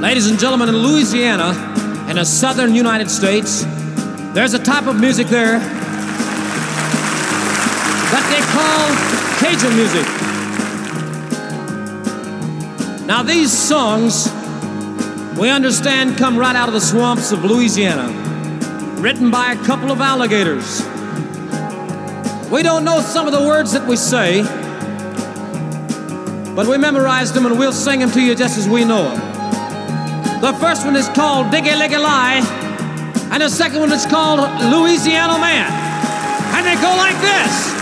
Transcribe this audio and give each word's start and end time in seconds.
Ladies 0.00 0.30
and 0.30 0.38
gentlemen, 0.38 0.68
in 0.68 0.76
Louisiana, 0.76 1.50
in 2.08 2.14
the 2.16 2.24
southern 2.24 2.72
United 2.72 3.10
States, 3.10 3.64
there's 4.32 4.54
a 4.54 4.58
type 4.60 4.86
of 4.86 5.00
music 5.00 5.26
there 5.26 5.58
that 8.08 8.24
they 8.30 8.40
call 8.54 8.94
Cajun 9.40 9.74
music. 9.74 10.06
Now, 13.08 13.24
these 13.24 13.50
songs, 13.50 14.28
we 15.36 15.50
understand, 15.50 16.16
come 16.16 16.38
right 16.38 16.54
out 16.54 16.68
of 16.68 16.74
the 16.74 16.80
swamps 16.80 17.32
of 17.32 17.44
Louisiana, 17.44 18.06
written 19.00 19.32
by 19.32 19.54
a 19.54 19.56
couple 19.64 19.90
of 19.90 20.00
alligators. 20.00 20.80
We 22.52 22.62
don't 22.62 22.84
know 22.84 23.00
some 23.00 23.26
of 23.26 23.32
the 23.32 23.42
words 23.44 23.72
that 23.72 23.84
we 23.88 23.96
say, 23.96 24.44
but 26.54 26.68
we 26.68 26.78
memorized 26.78 27.34
them 27.34 27.46
and 27.46 27.58
we'll 27.58 27.72
sing 27.72 27.98
them 27.98 28.12
to 28.12 28.20
you 28.22 28.36
just 28.36 28.58
as 28.58 28.68
we 28.68 28.84
know 28.84 29.02
them. 29.12 29.37
The 30.40 30.52
first 30.54 30.84
one 30.86 30.94
is 30.94 31.08
called 31.08 31.48
Diggy 31.48 31.74
Liggy 31.74 32.00
Lie, 32.00 32.40
and 33.32 33.42
the 33.42 33.48
second 33.48 33.80
one 33.80 33.92
is 33.92 34.06
called 34.06 34.38
Louisiana 34.70 35.36
Man. 35.38 35.66
And 36.54 36.64
they 36.64 36.76
go 36.80 36.94
like 36.96 37.18
this. 37.20 37.74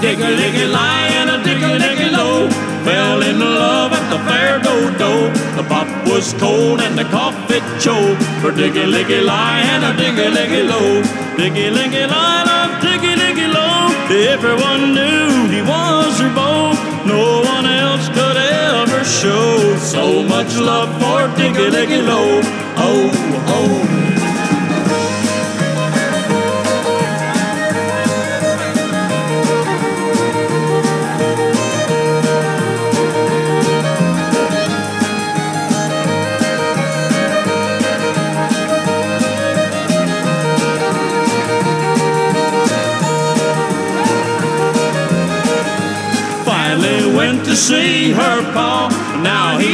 Diggy 0.00 0.32
Liggy 0.34 0.72
Lie 0.72 1.08
and 1.20 1.28
a 1.28 1.38
Diggy 1.44 1.78
Liggy 1.78 2.10
Low 2.10 2.48
fell 2.84 3.22
in 3.22 3.38
love 3.38 3.92
at 3.92 4.08
the 4.08 4.18
fair 4.24 4.58
do-do. 4.60 5.30
The 5.56 5.68
pop 5.68 5.87
was 6.08 6.32
cold 6.34 6.80
and 6.80 6.98
the 6.98 7.04
coffee 7.04 7.60
choked 7.78 8.22
for 8.40 8.50
Diggy 8.50 8.86
Liggy 8.94 9.22
Lie 9.24 9.60
and 9.72 9.84
a 9.84 9.92
Diggy 10.00 10.28
Liggy 10.36 10.62
Low. 10.66 11.02
Diggy 11.36 11.70
Liggy 11.70 12.08
Lie 12.08 12.40
and 12.40 12.50
a 12.56 12.60
Diggy 12.84 13.14
Liggy 13.22 13.48
Low. 13.52 13.92
Everyone 14.34 14.94
knew 14.94 15.48
he 15.54 15.60
was 15.60 16.18
her 16.20 16.32
beau. 16.34 16.72
No 17.04 17.42
one 17.54 17.66
else 17.66 18.08
could 18.08 18.36
ever 18.36 19.04
show 19.04 19.76
so 19.76 20.22
much 20.22 20.56
love 20.56 20.90
for 21.00 21.28
Diggy 21.38 21.68
Liggy 21.70 22.00
Low. 22.06 22.40
Oh, 22.76 23.10
oh. 23.48 24.07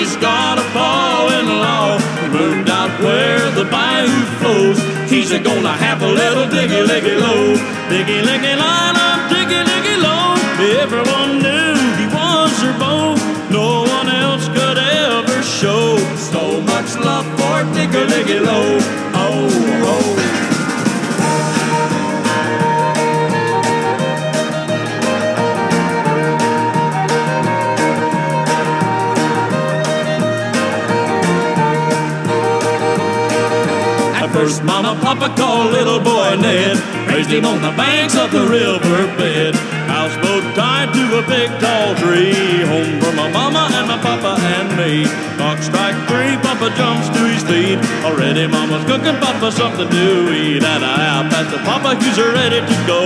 He's 0.05 0.17
got 0.17 0.59
a 0.59 0.67
pa-in-law. 0.77 1.99
Moved 2.29 2.69
out 2.69 2.93
where 3.01 3.51
the 3.53 3.65
bayou 3.65 4.21
flows. 4.39 4.79
He's 5.11 5.33
a 5.33 5.39
gonna 5.39 5.77
have 5.87 6.03
a 6.03 6.11
little 6.23 6.47
diggy 6.47 6.83
liggy 6.91 7.17
low. 7.19 7.57
Diggy 7.89 8.21
liggy 8.29 8.55
line 8.65 8.97
up, 9.09 9.21
diggy 9.33 9.61
liggy 9.71 9.97
low. 10.07 10.27
Everyone 10.83 11.31
knew 11.45 11.75
he 12.01 12.07
was 12.17 12.53
her 12.65 12.75
beau. 12.79 13.17
No 13.51 13.69
one 13.97 14.09
else 14.09 14.47
could 14.57 14.79
ever 14.79 15.43
show 15.43 15.97
so 16.33 16.61
much 16.73 16.91
love 17.09 17.27
for 17.39 17.59
diggy 17.77 18.05
liggy 18.13 18.41
low. 18.45 19.04
Called 35.25 35.73
little 35.73 35.99
boy 35.99 36.37
Ned, 36.37 36.77
raised 37.09 37.31
him 37.31 37.47
on 37.47 37.61
the 37.61 37.73
banks 37.77 38.15
of 38.15 38.31
the 38.31 38.45
river 38.45 39.09
bed. 39.17 39.55
Houseboat 39.89 40.45
tied 40.55 40.93
to 40.93 41.19
a 41.19 41.23
big 41.27 41.49
tall 41.59 41.97
tree, 41.97 42.61
home 42.61 43.01
for 43.01 43.11
my 43.17 43.33
mama 43.33 43.69
and 43.73 43.89
my 43.89 43.99
papa 43.99 44.37
and 44.39 44.69
me. 44.77 45.09
Clock 45.37 45.59
strike 45.59 45.97
three, 46.07 46.37
Papa 46.65 46.81
jumps 46.81 47.09
to 47.13 47.21
his 47.29 47.45
feet. 47.45 47.77
Already, 48.09 48.49
Mama's 48.49 48.81
cooking 48.89 49.21
Papa 49.21 49.53
something 49.53 49.85
to 49.85 50.09
eat, 50.33 50.65
and 50.65 50.81
I 50.81 50.97
out 51.13 51.29
at 51.29 51.53
the 51.53 51.61
Papa, 51.61 51.93
he's 52.01 52.17
ready 52.17 52.65
to 52.65 52.77
go. 52.89 53.05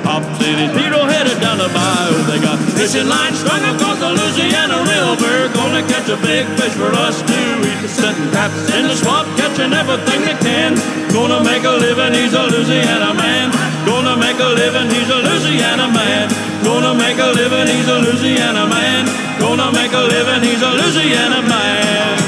Pops 0.00 0.40
in 0.40 0.56
his 0.56 0.72
pirogue 0.72 1.12
headed 1.12 1.36
down 1.36 1.60
the 1.60 1.68
bayou. 1.76 2.16
They 2.24 2.40
got 2.40 2.56
fishing 2.72 3.04
lines 3.04 3.36
strung 3.36 3.60
across 3.68 4.00
the 4.00 4.16
Louisiana 4.16 4.80
River. 4.80 5.52
Gonna 5.52 5.84
catch 5.84 6.08
a 6.08 6.16
big 6.24 6.48
fish 6.56 6.72
for 6.72 6.88
us 7.04 7.20
to 7.20 7.36
eat. 7.68 7.84
Setting 7.84 8.32
traps 8.32 8.64
in 8.72 8.88
the 8.88 8.96
swamp, 8.96 9.28
catching 9.36 9.76
everything 9.76 10.24
they 10.24 10.38
can. 10.40 10.72
Gonna 11.12 11.44
make 11.44 11.68
a 11.68 11.76
living, 11.76 12.16
he's 12.16 12.32
a 12.32 12.48
Louisiana 12.48 13.12
man. 13.12 13.52
Gonna 13.84 14.16
make 14.16 14.40
a 14.40 14.56
living, 14.56 14.88
he's 14.88 15.10
a 15.12 15.20
Louisiana 15.20 15.92
man. 15.92 16.32
Gonna 16.64 16.96
make 16.96 17.20
a 17.20 17.28
living, 17.28 17.68
he's 17.68 17.88
a 17.92 17.98
Louisiana 18.00 18.64
man. 18.64 19.04
Gonna 19.36 19.68
make 19.76 19.92
a 19.92 20.00
living, 20.00 20.40
he's 20.48 20.64
a 20.64 20.70
Louisiana 20.72 21.44
man. 21.44 22.25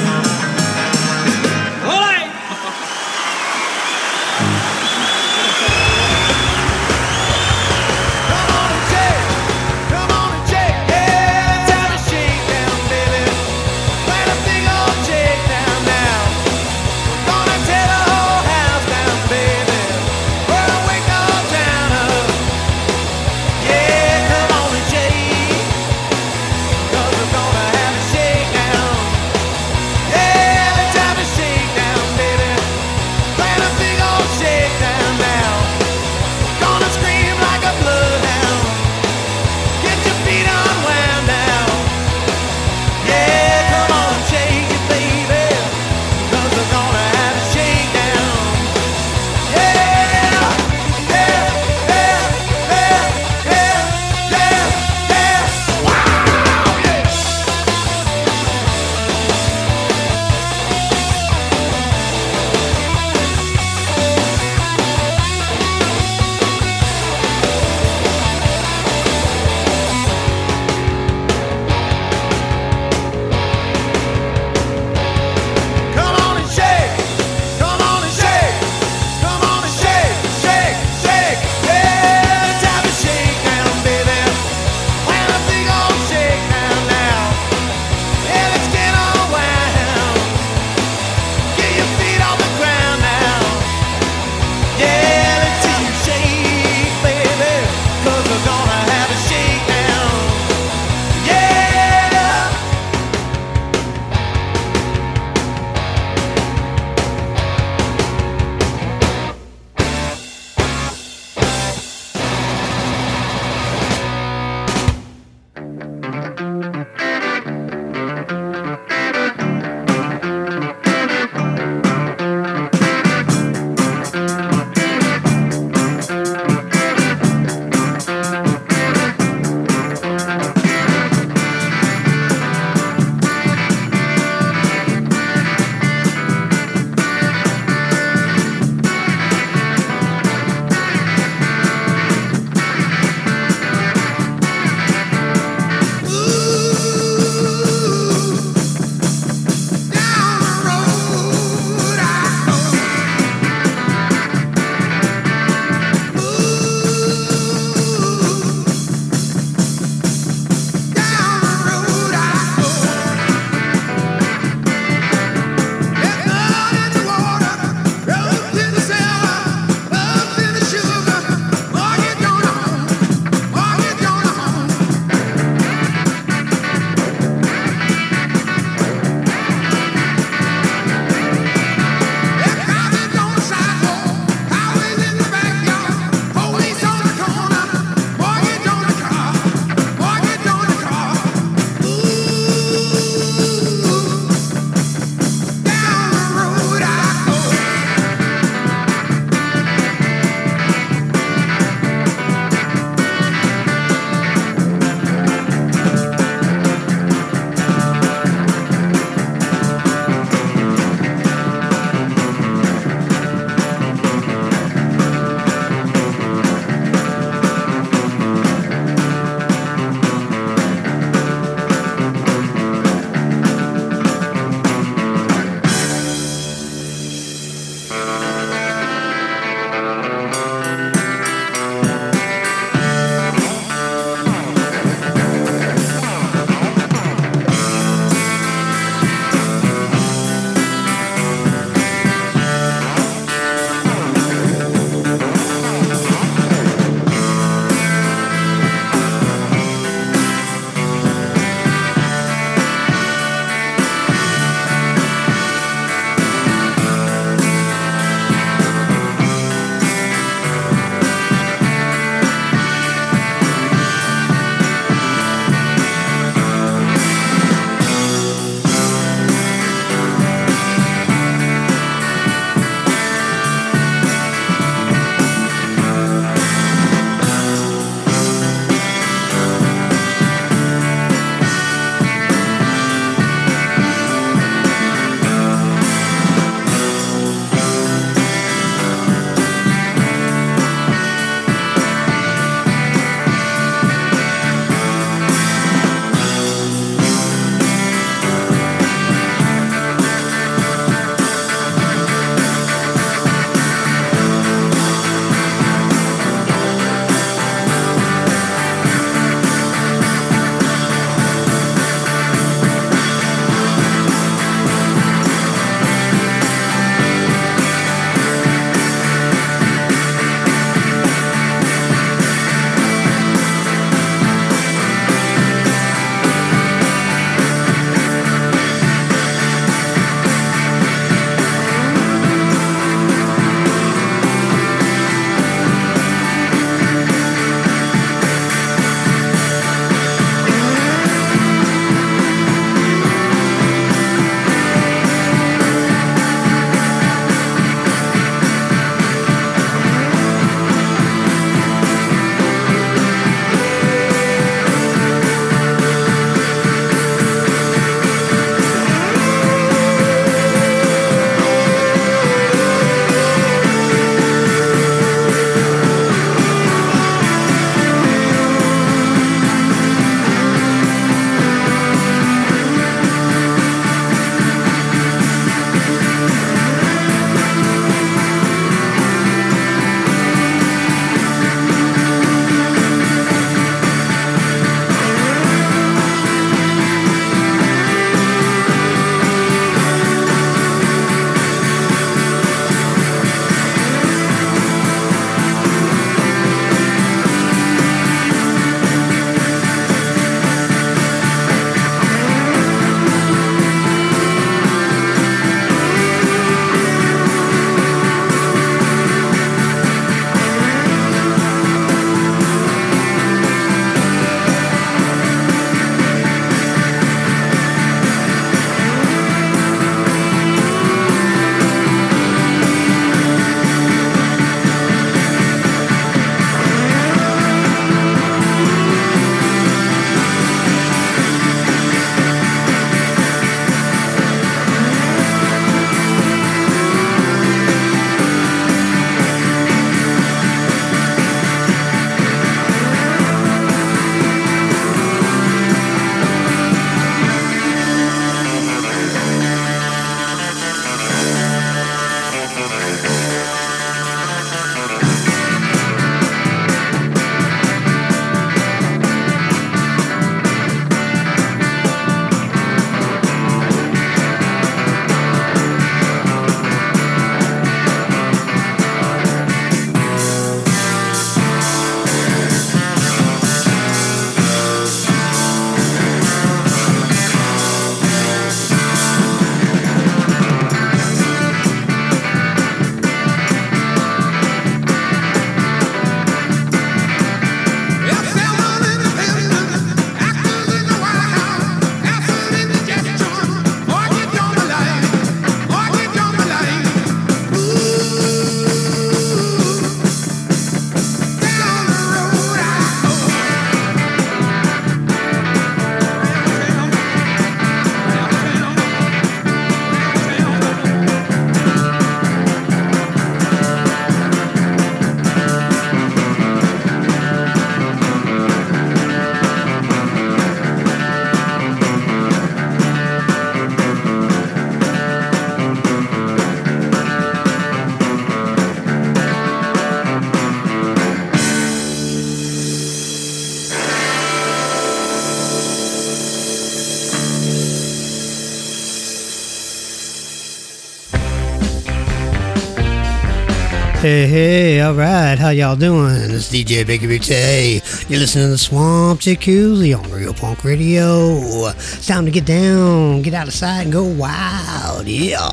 Hey, 544.09 544.27
hey, 544.27 544.81
all 544.81 544.95
right, 544.95 545.38
how 545.38 545.50
y'all 545.50 545.77
doing? 545.77 546.31
It's 546.31 546.50
DJ 546.50 546.87
Big 546.87 547.03
Tay. 547.21 547.83
You're 548.09 548.21
listening 548.21 548.47
to 548.47 548.50
the 548.53 548.57
Swamp 548.57 549.21
Jacuzzi 549.21 549.95
on 549.95 550.11
Real 550.11 550.33
Punk 550.33 550.65
Radio. 550.65 551.67
It's 551.69 552.07
time 552.07 552.25
to 552.25 552.31
get 552.31 552.47
down, 552.47 553.21
get 553.21 553.35
out 553.35 553.49
of 553.49 553.53
sight, 553.53 553.83
and 553.83 553.93
go 553.93 554.05
wild, 554.05 555.07
yeah. 555.07 555.50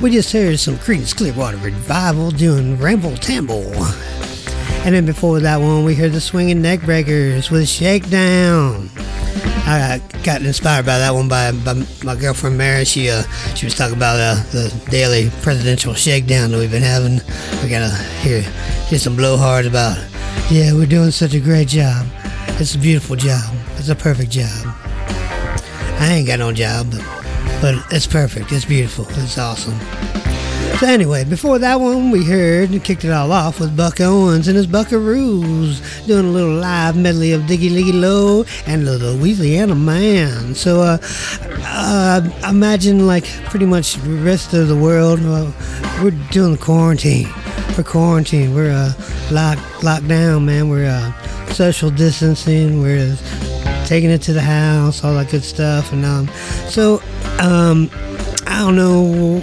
We 0.00 0.10
just 0.10 0.32
heard 0.32 0.58
some 0.58 0.76
Creedence 0.76 1.14
Clearwater 1.14 1.58
Revival 1.58 2.30
doing 2.30 2.78
Ramble 2.78 3.16
Tamble. 3.16 3.74
And 4.84 4.94
then 4.94 5.04
before 5.04 5.40
that 5.40 5.60
one, 5.60 5.84
we 5.84 5.94
heard 5.94 6.12
the 6.12 6.20
Swinging 6.22 6.62
Neckbreakers 6.62 7.50
with 7.50 7.68
Shakedown. 7.68 8.88
I 9.44 10.00
got 10.24 10.42
inspired 10.42 10.86
by 10.86 10.98
that 10.98 11.12
one 11.14 11.28
by, 11.28 11.52
by 11.52 11.74
my 12.04 12.16
girlfriend 12.16 12.58
Mary. 12.58 12.84
She 12.84 13.10
uh, 13.10 13.22
she 13.54 13.66
was 13.66 13.74
talking 13.74 13.96
about 13.96 14.18
uh, 14.18 14.34
the 14.52 14.72
daily 14.90 15.30
presidential 15.40 15.94
shakedown 15.94 16.50
that 16.50 16.58
we've 16.58 16.70
been 16.70 16.82
having. 16.82 17.20
We 17.62 17.70
gotta 17.70 17.94
hear 18.20 18.42
hear 18.88 18.98
some 18.98 19.16
blowhards 19.16 19.68
about. 19.68 19.98
Yeah, 20.50 20.72
we're 20.74 20.86
doing 20.86 21.10
such 21.10 21.34
a 21.34 21.40
great 21.40 21.68
job. 21.68 22.06
It's 22.60 22.74
a 22.74 22.78
beautiful 22.78 23.16
job. 23.16 23.54
It's 23.76 23.88
a 23.88 23.96
perfect 23.96 24.30
job. 24.30 24.74
I 25.98 26.14
ain't 26.14 26.26
got 26.26 26.38
no 26.38 26.52
job, 26.52 26.90
but 26.90 27.04
but 27.60 27.74
it's 27.92 28.06
perfect. 28.06 28.52
It's 28.52 28.64
beautiful. 28.64 29.06
It's 29.10 29.38
awesome. 29.38 29.78
So 30.82 30.88
anyway, 30.88 31.24
before 31.24 31.60
that 31.60 31.78
one, 31.78 32.10
we 32.10 32.24
heard 32.24 32.70
and 32.70 32.82
kicked 32.82 33.04
it 33.04 33.12
all 33.12 33.30
off 33.30 33.60
with 33.60 33.76
Buck 33.76 34.00
Owens 34.00 34.48
and 34.48 34.56
his 34.56 34.66
Buckaroos 34.66 36.06
doing 36.08 36.26
a 36.26 36.30
little 36.30 36.54
live 36.54 36.96
medley 36.96 37.32
of 37.32 37.42
Diggy 37.42 37.70
Liggy 37.70 37.92
Low 37.92 38.44
and 38.66 38.84
the 38.84 38.98
Louisiana 38.98 39.76
Man. 39.76 40.56
So 40.56 40.80
uh, 40.80 40.98
uh, 41.60 42.28
imagine 42.48 43.06
like 43.06 43.24
pretty 43.44 43.66
much 43.66 43.94
the 43.94 44.10
rest 44.10 44.54
of 44.54 44.66
the 44.66 44.76
world, 44.76 45.20
uh, 45.22 45.52
we're 46.02 46.10
doing 46.32 46.56
quarantine. 46.56 47.28
We're 47.76 47.84
quarantined. 47.84 48.54
We're 48.54 48.72
uh, 48.72 48.92
locked 49.30 49.84
locked 49.84 50.08
down, 50.08 50.46
man. 50.46 50.68
We're 50.68 50.90
uh, 50.90 51.12
social 51.52 51.90
distancing. 51.90 52.82
We're 52.82 53.16
taking 53.86 54.10
it 54.10 54.22
to 54.22 54.32
the 54.32 54.42
house, 54.42 55.04
all 55.04 55.14
that 55.14 55.30
good 55.30 55.44
stuff. 55.44 55.92
And 55.92 56.04
um, 56.04 56.28
so 56.66 57.00
um, 57.38 57.88
I 58.46 58.58
don't 58.58 58.76
know. 58.76 59.42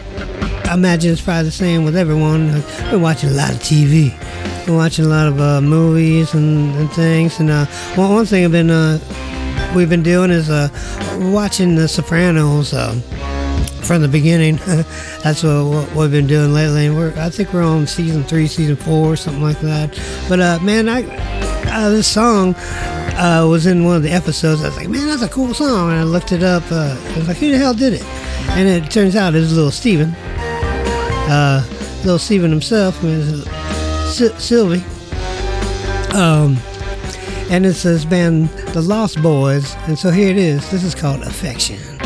I 0.69 0.75
imagine 0.75 1.11
it's 1.11 1.19
probably 1.19 1.45
the 1.45 1.51
same 1.51 1.83
with 1.83 1.97
everyone. 1.97 2.61
Been 2.91 3.01
watching 3.01 3.31
a 3.31 3.33
lot 3.33 3.49
of 3.49 3.55
TV. 3.55 4.13
Been 4.67 4.75
watching 4.75 5.05
a 5.05 5.07
lot 5.07 5.27
of 5.27 5.41
uh, 5.41 5.61
movies 5.61 6.35
and, 6.35 6.75
and 6.75 6.91
things. 6.91 7.39
And 7.39 7.49
uh, 7.49 7.65
one, 7.95 8.13
one 8.13 8.25
thing 8.27 8.45
I've 8.45 8.51
been 8.51 8.69
uh, 8.69 8.99
we've 9.75 9.89
been 9.89 10.03
doing 10.03 10.29
is 10.29 10.51
uh, 10.51 10.69
watching 11.33 11.73
The 11.73 11.87
Sopranos 11.87 12.71
uh, 12.71 12.93
from 13.81 14.03
the 14.03 14.07
beginning. 14.07 14.57
That's 15.23 15.41
what, 15.41 15.65
what 15.65 15.95
we've 15.95 16.11
been 16.11 16.27
doing 16.27 16.53
lately. 16.53 16.85
And 16.85 16.95
we're 16.95 17.15
I 17.17 17.31
think 17.31 17.51
we're 17.51 17.63
on 17.63 17.87
season 17.87 18.23
three, 18.23 18.45
season 18.45 18.75
four, 18.75 19.15
something 19.15 19.41
like 19.41 19.61
that. 19.61 19.99
But 20.29 20.39
uh, 20.39 20.59
man, 20.61 20.87
I 20.87 21.01
this 21.89 22.07
song 22.07 22.53
uh, 23.17 23.47
was 23.49 23.65
in 23.65 23.85
one 23.85 23.95
of 23.95 24.03
the 24.03 24.11
episodes. 24.11 24.61
I 24.61 24.67
was 24.67 24.77
like, 24.77 24.87
man, 24.87 25.07
that's 25.07 25.23
a 25.23 25.29
cool 25.29 25.55
song. 25.55 25.89
And 25.89 25.99
I 25.99 26.03
looked 26.03 26.31
it 26.31 26.43
up. 26.43 26.61
Uh, 26.71 26.95
I 26.95 27.17
was 27.17 27.27
like, 27.27 27.37
who 27.37 27.49
the 27.49 27.57
hell 27.57 27.73
did 27.73 27.93
it? 27.93 28.03
And 28.49 28.69
it 28.69 28.91
turns 28.91 29.15
out 29.15 29.33
it 29.33 29.39
was 29.39 29.55
little 29.55 29.71
Steven. 29.71 30.15
Uh, 31.31 31.63
little 32.03 32.17
Steven 32.17 32.49
himself, 32.49 32.99
Sylvie. 34.41 34.83
Um, 36.15 36.57
and 37.51 37.67
it's 37.67 37.83
this 37.83 38.03
band, 38.03 38.49
The 38.73 38.81
Lost 38.81 39.21
Boys. 39.21 39.75
And 39.87 39.97
so 39.97 40.09
here 40.09 40.31
it 40.31 40.37
is. 40.37 40.69
This 40.71 40.83
is 40.83 40.95
called 40.95 41.21
affection. 41.21 41.98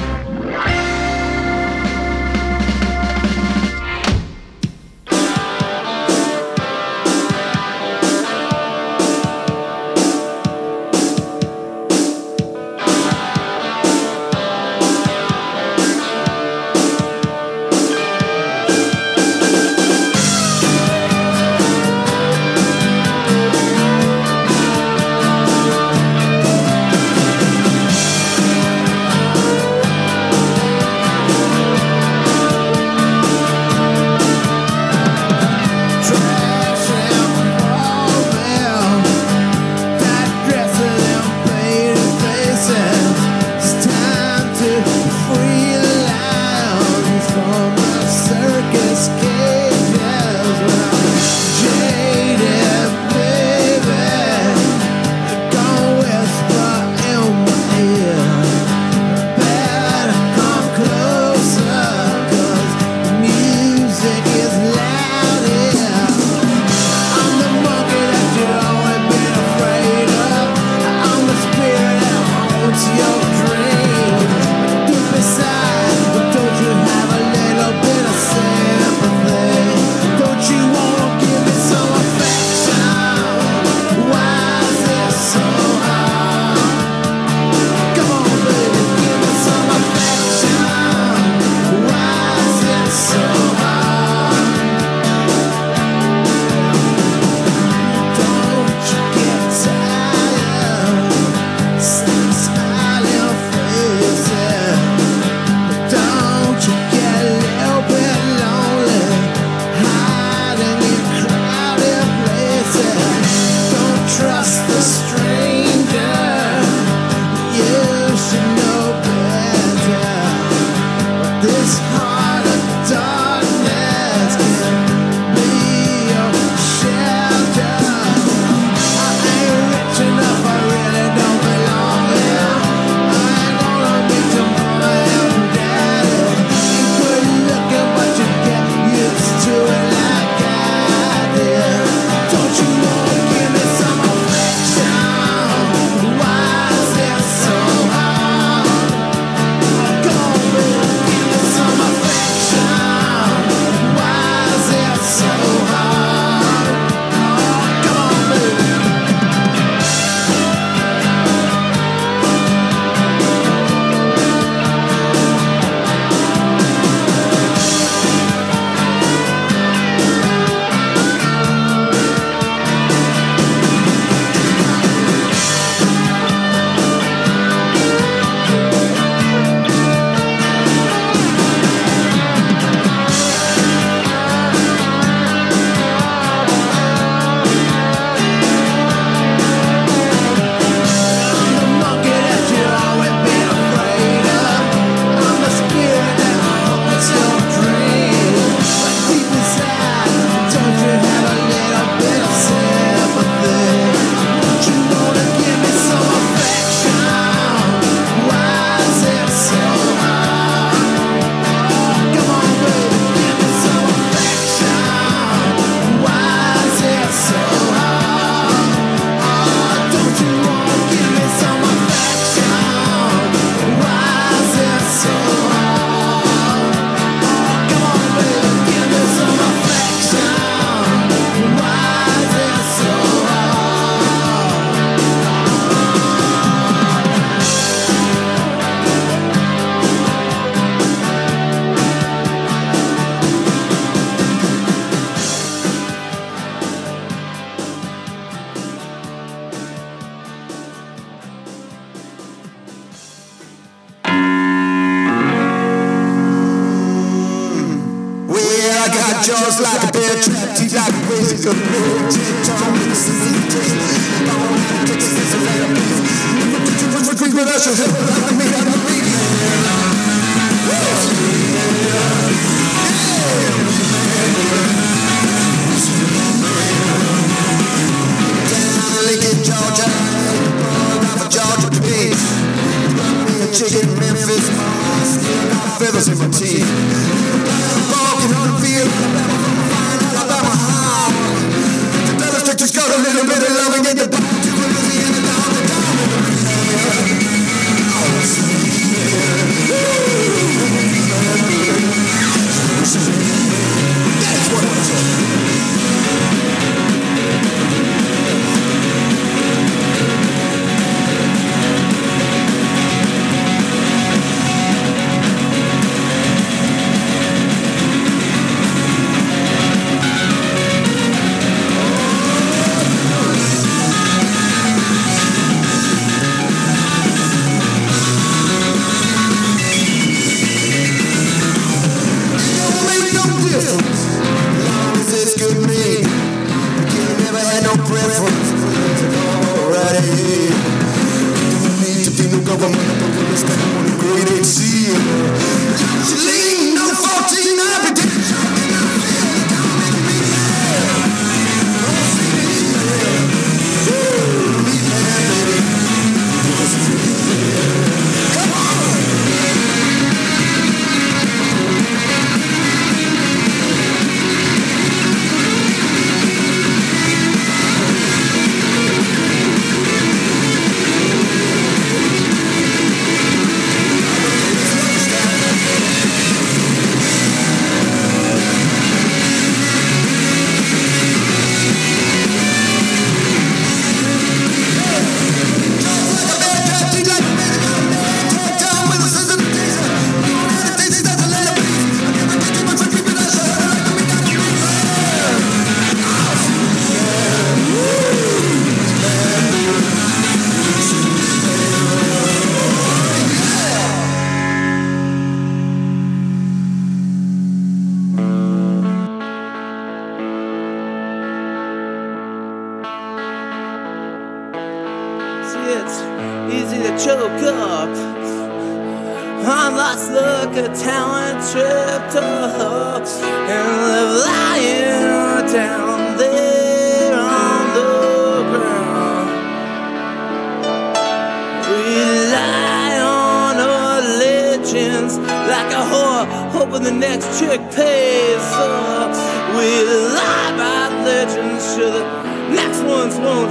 ones 443.04 443.18
won't 443.18 443.50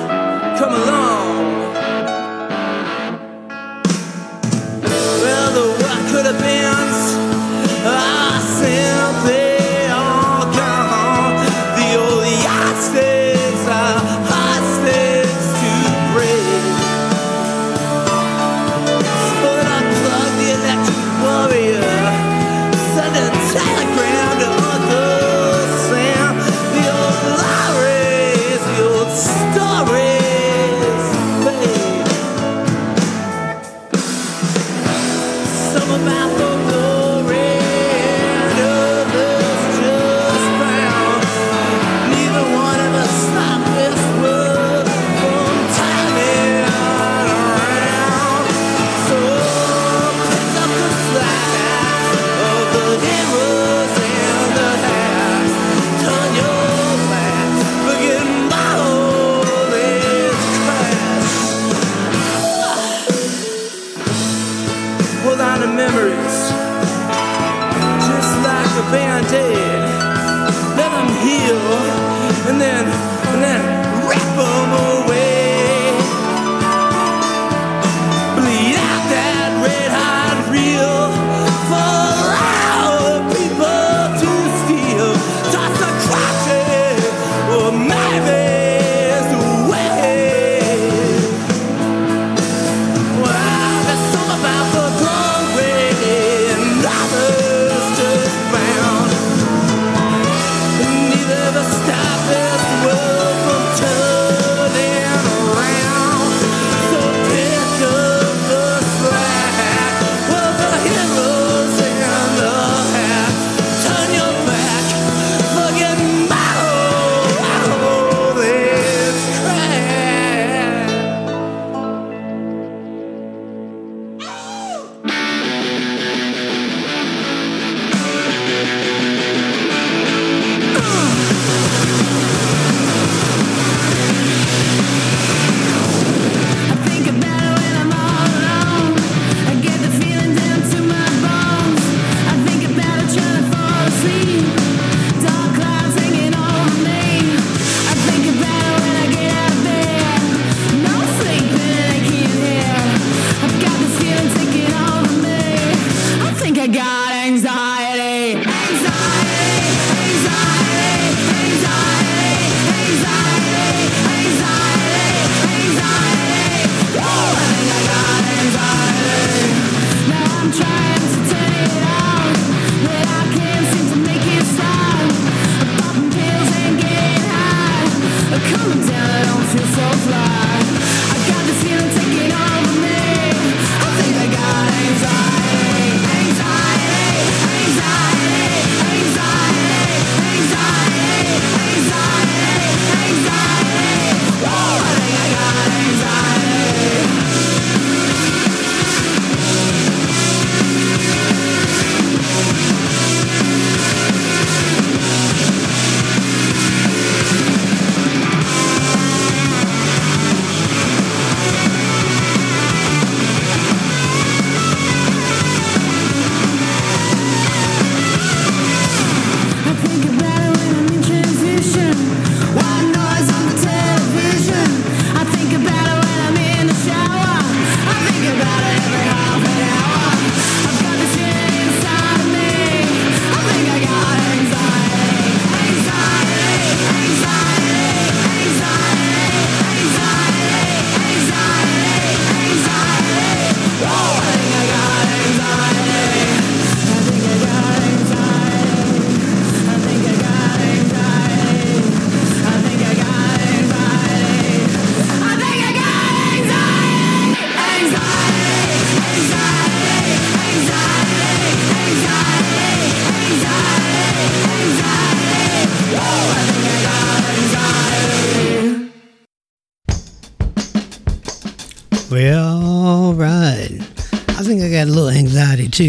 come 0.59 0.73
along. 0.73 1.73
Well, 5.23 5.53
the 5.53 5.67
what 5.83 6.11
could 6.11 6.27
have 6.27 6.41
been. 6.41 6.82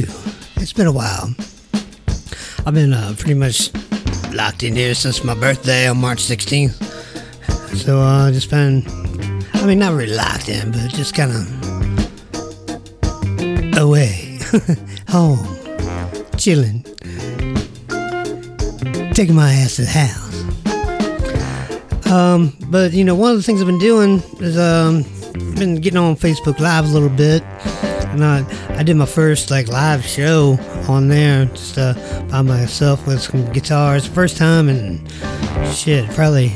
Too. 0.01 0.11
It's 0.55 0.73
been 0.73 0.87
a 0.87 0.91
while. 0.91 1.35
I've 2.65 2.73
been 2.73 2.93
uh, 2.93 3.13
pretty 3.15 3.35
much 3.35 3.71
locked 4.33 4.63
in 4.63 4.75
here 4.75 4.95
since 4.95 5.23
my 5.23 5.35
birthday 5.35 5.87
on 5.87 5.97
March 5.97 6.23
16th. 6.23 6.73
So 7.77 7.99
uh, 7.99 8.31
just 8.31 8.49
been, 8.49 8.83
I 9.53 9.67
mean, 9.67 9.77
not 9.77 9.93
really 9.93 10.15
locked 10.15 10.49
in, 10.49 10.71
but 10.71 10.89
just 10.89 11.13
kind 11.13 11.31
of 11.31 11.47
away, 13.77 14.39
home, 15.09 15.45
chilling, 16.37 16.83
taking 19.13 19.35
my 19.35 19.53
ass 19.53 19.75
to 19.75 19.83
the 19.83 19.91
house. 19.91 20.33
Um, 22.11 22.57
but 22.69 22.93
you 22.93 23.03
know, 23.03 23.13
one 23.13 23.29
of 23.29 23.37
the 23.37 23.43
things 23.43 23.61
I've 23.61 23.67
been 23.67 23.77
doing 23.77 24.23
is 24.39 24.57
um, 24.57 25.03
been 25.53 25.75
getting 25.75 25.99
on 25.99 26.15
Facebook 26.15 26.59
Live 26.59 26.85
a 26.85 26.87
little 26.87 27.09
bit, 27.09 27.43
and 28.13 28.25
I 28.25 28.43
I 28.75 28.83
did 28.83 28.95
my 28.95 29.05
first 29.05 29.51
like 29.51 29.67
live 29.67 30.03
show 30.05 30.57
on 30.89 31.07
there 31.07 31.45
just 31.45 31.77
uh, 31.77 31.93
by 32.29 32.41
myself 32.41 33.05
with 33.05 33.21
some 33.21 33.45
guitars. 33.53 34.05
First 34.07 34.35
time 34.37 34.67
in 34.67 35.05
shit, 35.73 36.09
probably 36.11 36.51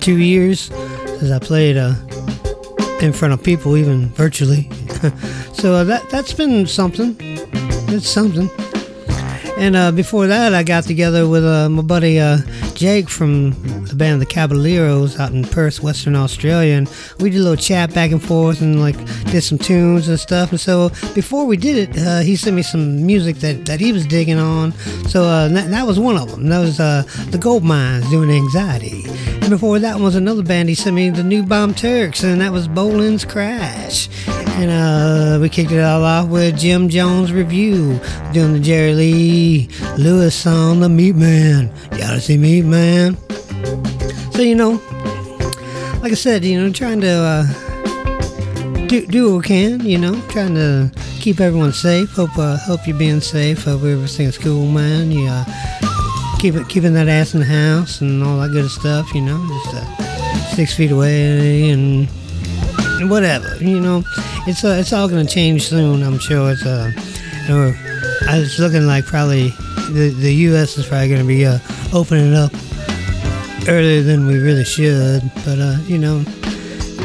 two 0.00 0.18
years 0.18 0.70
since 1.18 1.30
I 1.30 1.38
played 1.38 1.76
uh, 1.76 1.94
in 3.00 3.12
front 3.12 3.34
of 3.34 3.42
people, 3.42 3.76
even 3.76 4.08
virtually. 4.10 4.70
so 5.52 5.74
uh, 5.74 5.84
that 5.84 6.06
that's 6.10 6.32
been 6.32 6.66
something. 6.66 7.16
It's 7.90 8.08
something. 8.08 8.50
And 9.58 9.74
uh, 9.74 9.90
before 9.90 10.26
that, 10.28 10.54
I 10.54 10.62
got 10.62 10.84
together 10.84 11.26
with 11.26 11.44
uh, 11.44 11.68
my 11.68 11.82
buddy 11.82 12.20
uh, 12.20 12.38
Jake 12.78 13.10
from 13.10 13.50
the 13.86 13.96
band 13.96 14.22
The 14.22 14.26
Caballeros 14.26 15.18
out 15.18 15.32
in 15.32 15.42
Perth, 15.42 15.82
Western 15.82 16.14
Australia, 16.14 16.74
and 16.74 16.88
we 17.18 17.28
did 17.28 17.40
a 17.40 17.42
little 17.42 17.56
chat 17.56 17.92
back 17.92 18.12
and 18.12 18.22
forth 18.22 18.60
and 18.60 18.80
like 18.80 18.96
did 19.32 19.42
some 19.42 19.58
tunes 19.58 20.06
and 20.06 20.18
stuff. 20.18 20.50
And 20.50 20.60
so 20.60 20.90
before 21.12 21.44
we 21.44 21.56
did 21.56 21.90
it, 21.90 21.98
uh, 21.98 22.20
he 22.20 22.36
sent 22.36 22.54
me 22.54 22.62
some 22.62 23.04
music 23.04 23.38
that, 23.38 23.66
that 23.66 23.80
he 23.80 23.92
was 23.92 24.06
digging 24.06 24.38
on. 24.38 24.70
So 25.08 25.24
uh, 25.24 25.48
that, 25.48 25.70
that 25.70 25.88
was 25.88 25.98
one 25.98 26.16
of 26.16 26.30
them. 26.30 26.46
That 26.46 26.60
was 26.60 26.78
uh, 26.78 27.02
the 27.30 27.38
Gold 27.38 27.64
Mines 27.64 28.08
doing 28.10 28.30
Anxiety. 28.30 29.02
And 29.40 29.50
before 29.50 29.80
that 29.80 29.98
was 29.98 30.14
another 30.14 30.44
band 30.44 30.68
he 30.68 30.76
sent 30.76 30.94
me, 30.94 31.10
the 31.10 31.24
New 31.24 31.42
Bomb 31.42 31.74
Turks, 31.74 32.22
and 32.22 32.40
that 32.40 32.52
was 32.52 32.68
Bolan's 32.68 33.24
Crash. 33.24 34.08
And 34.60 34.72
uh, 34.72 35.38
we 35.40 35.48
kicked 35.48 35.70
it 35.70 35.80
all 35.80 36.02
off 36.02 36.28
with 36.28 36.58
Jim 36.58 36.88
Jones 36.88 37.32
Review, 37.32 38.00
doing 38.32 38.54
the 38.54 38.58
Jerry 38.58 38.92
Lee 38.92 39.68
Lewis 39.96 40.34
song, 40.34 40.80
The 40.80 40.88
Meat 40.88 41.14
Man. 41.14 41.72
You 41.92 41.98
gotta 41.98 42.20
see 42.20 42.36
Meat 42.36 42.64
Man. 42.64 43.16
So, 44.32 44.42
you 44.42 44.56
know, 44.56 44.82
like 46.02 46.10
I 46.10 46.16
said, 46.16 46.44
you 46.44 46.60
know, 46.60 46.72
trying 46.72 47.00
to 47.02 47.08
uh, 47.08 48.86
do, 48.88 49.06
do 49.06 49.30
what 49.30 49.42
we 49.42 49.42
can, 49.46 49.86
you 49.86 49.96
know, 49.96 50.20
trying 50.22 50.56
to 50.56 50.90
keep 51.20 51.38
everyone 51.38 51.72
safe. 51.72 52.10
Hope 52.10 52.36
uh, 52.36 52.56
hope 52.56 52.84
you're 52.84 52.98
being 52.98 53.20
safe. 53.20 53.62
Hope 53.62 53.84
everything's 53.84 54.38
cool, 54.38 54.66
man. 54.66 55.12
You 55.12 55.28
uh, 55.28 55.44
keep 56.40 56.56
it, 56.56 56.68
keeping 56.68 56.94
that 56.94 57.06
ass 57.06 57.32
in 57.32 57.40
the 57.40 57.46
house 57.46 58.00
and 58.00 58.24
all 58.24 58.40
that 58.40 58.50
good 58.50 58.68
stuff, 58.68 59.14
you 59.14 59.20
know, 59.20 59.38
just 59.46 59.76
uh, 59.76 60.46
six 60.56 60.74
feet 60.74 60.90
away 60.90 61.70
and 61.70 62.08
whatever, 63.06 63.56
you 63.62 63.80
know. 63.80 64.02
It's 64.46 64.64
uh, 64.64 64.76
it's 64.80 64.92
all 64.92 65.08
gonna 65.08 65.24
change 65.26 65.68
soon. 65.68 66.02
I'm 66.02 66.18
sure. 66.18 66.52
It's 66.52 66.64
uh, 66.64 66.92
it's 68.30 68.58
looking 68.58 68.86
like 68.86 69.06
probably 69.06 69.50
the 69.90 70.14
the 70.20 70.34
U.S. 70.50 70.76
is 70.78 70.86
probably 70.86 71.08
gonna 71.08 71.24
be 71.24 71.46
uh, 71.46 71.58
opening 71.92 72.34
up 72.34 72.52
earlier 73.68 74.02
than 74.02 74.26
we 74.26 74.38
really 74.38 74.64
should. 74.64 75.22
But 75.44 75.58
uh, 75.58 75.76
you 75.86 75.98
know, 75.98 76.24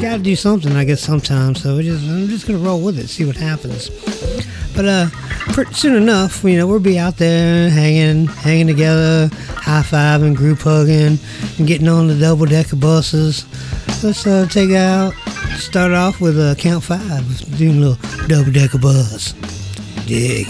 got 0.01 0.17
to 0.17 0.23
do 0.23 0.35
something, 0.35 0.75
I 0.75 0.83
guess, 0.83 1.01
sometimes. 1.01 1.61
So 1.61 1.77
we 1.77 1.83
just 1.83 2.03
I'm 2.03 2.27
just 2.27 2.47
gonna 2.47 2.59
roll 2.59 2.81
with 2.81 2.97
it, 2.99 3.07
see 3.07 3.25
what 3.25 3.37
happens. 3.37 3.89
But 4.75 4.85
uh, 4.85 5.07
soon 5.71 5.95
enough, 5.95 6.43
you 6.43 6.57
know, 6.57 6.65
we'll 6.65 6.79
be 6.79 6.97
out 6.97 7.17
there 7.17 7.69
hanging, 7.69 8.25
hanging 8.25 8.67
together, 8.67 9.29
high 9.55 9.83
fiving, 9.83 10.35
group 10.35 10.59
hugging, 10.59 11.19
and 11.57 11.67
getting 11.67 11.87
on 11.87 12.07
the 12.07 12.15
double 12.15 12.47
decker 12.47 12.75
buses. 12.75 13.45
Let's 14.03 14.25
uh, 14.25 14.47
take 14.49 14.71
out, 14.71 15.13
start 15.57 15.91
off 15.91 16.19
with 16.21 16.39
uh, 16.39 16.55
count 16.55 16.83
five, 16.83 17.57
doing 17.57 17.77
a 17.77 17.87
little 17.87 18.27
double 18.27 18.51
decker 18.51 18.77
bus. 18.77 19.33
Dig. 20.05 20.47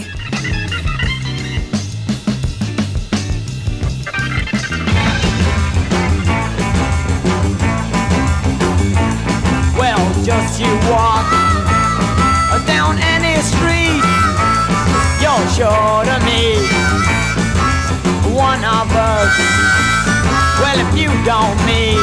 Well, 9.78 10.24
just 10.24 10.60
you 10.60 10.72
walk 10.90 11.26
down 12.66 12.98
any 12.98 13.40
street, 13.42 14.02
you're 15.20 15.48
sure 15.50 16.04
to 16.04 16.18
meet 16.24 16.68
one 18.34 18.64
of 18.64 18.90
us. 18.94 19.32
Well, 20.60 20.78
if 20.78 20.96
you 20.96 21.08
don't 21.24 21.58
meet 21.66 21.98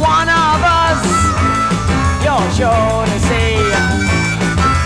one 0.00 0.29
to 2.60 3.18
see 3.20 3.56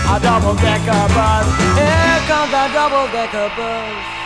a 0.07 0.19
double 0.21 0.55
decker 0.55 1.07
bus. 1.13 1.45
Here 1.75 2.21
comes 2.27 2.53
a 2.53 2.71
double 2.73 3.11
decker 3.11 3.51
bus. 3.57 4.24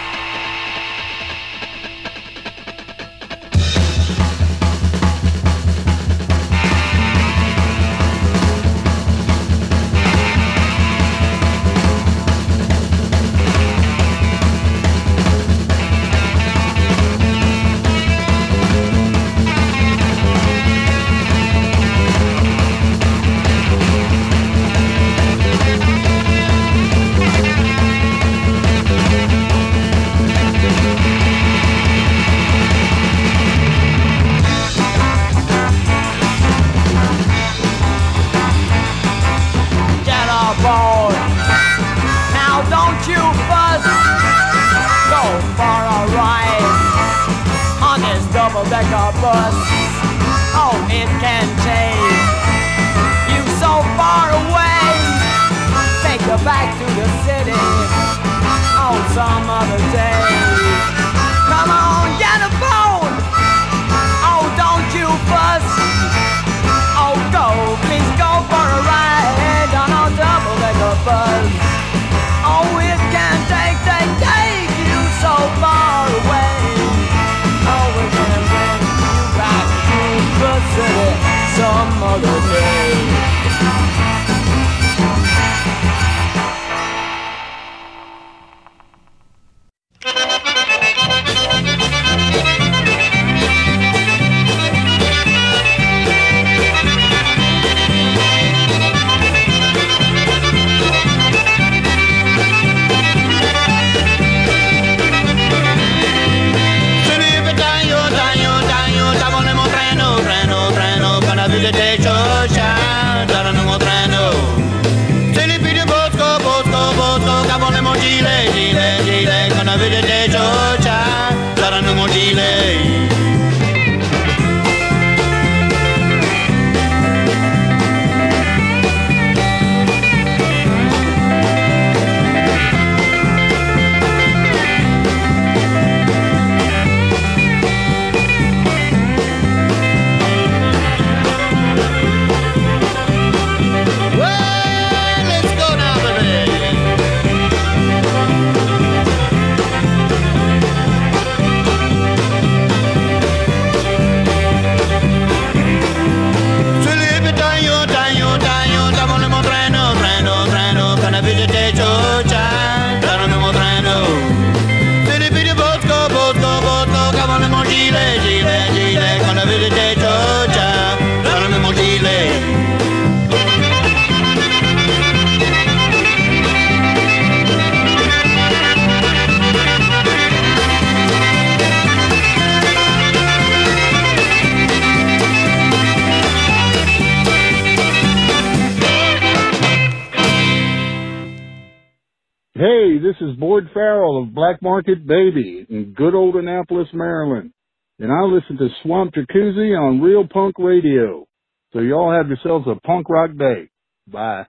Black 194.49 194.63
Market 194.63 195.05
Baby 195.05 195.67
in 195.69 195.93
good 195.95 196.15
old 196.15 196.35
Annapolis, 196.35 196.87
Maryland. 196.91 197.51
And 197.99 198.11
I 198.11 198.21
listen 198.23 198.57
to 198.57 198.67
Swamp 198.81 199.13
Jacuzzi 199.13 199.79
on 199.79 200.01
Real 200.01 200.27
Punk 200.27 200.55
Radio. 200.57 201.27
So 201.71 201.79
y'all 201.79 202.11
have 202.11 202.29
yourselves 202.29 202.65
a 202.67 202.79
punk 202.81 203.09
rock 203.09 203.31
day. 203.37 203.69
Bye. 204.07 204.47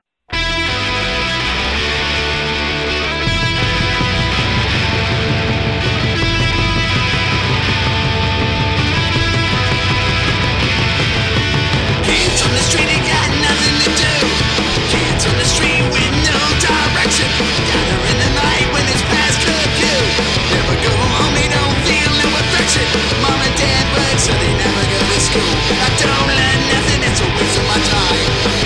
I 25.31 25.89
don't 25.95 26.27
learn 26.27 26.61
nothing, 26.75 27.07
it's 27.07 27.21
a 27.23 27.29
waste 27.39 27.55
of 27.55 27.65
my 27.71 27.79
time. 27.87 28.19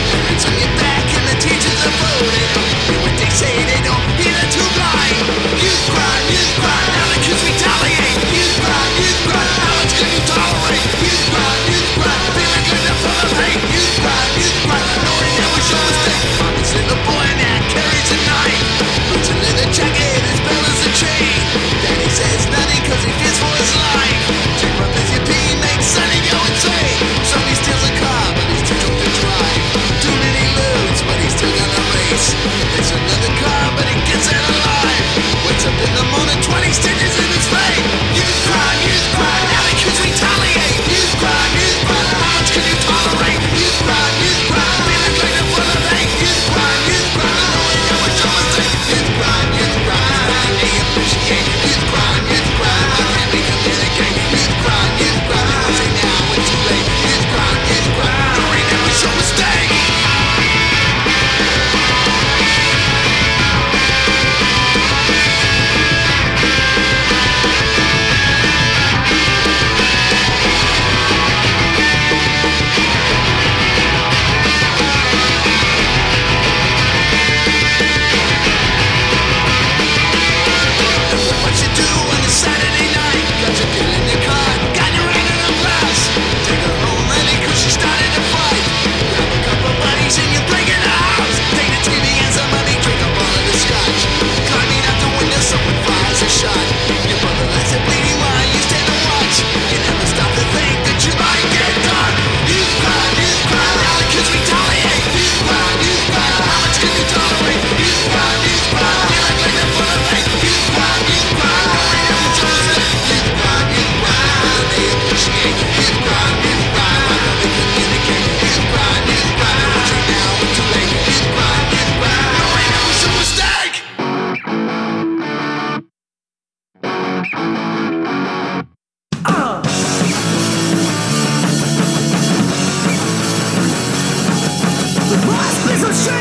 Parents 0.08 0.46
on 0.48 0.56
your 0.56 0.72
back 0.80 1.04
and 1.12 1.24
the 1.28 1.36
teachers 1.36 1.76
are 1.84 1.92
voting. 2.00 2.48
You 2.88 2.96
were 3.04 3.16
dictated 3.20 3.84
or 3.84 4.00
either 4.16 4.46
too 4.48 4.64
blind. 4.72 5.28
You 5.60 5.68
cry, 5.92 6.16
you 6.32 6.40
cry, 6.56 6.80
now 6.96 7.06
the 7.12 7.20
kids 7.20 7.44
retaliate. 7.44 8.13